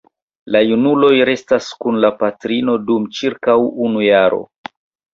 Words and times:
La 0.53 0.61
junuloj 0.69 1.11
restas 1.29 1.69
kun 1.85 2.01
la 2.07 2.13
patrino 2.23 2.77
dum 2.89 3.09
ĉirkaŭ 3.21 3.59
unu 3.89 4.07
jaro. 4.11 4.47